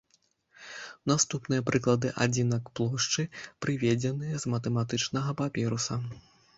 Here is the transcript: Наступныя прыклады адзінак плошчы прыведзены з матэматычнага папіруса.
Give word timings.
Наступныя 1.11 1.65
прыклады 1.69 2.07
адзінак 2.27 2.63
плошчы 2.81 3.29
прыведзены 3.67 4.27
з 4.45 4.59
матэматычнага 4.59 5.41
папіруса. 5.45 6.05